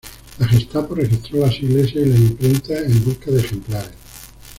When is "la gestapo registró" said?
0.39-1.41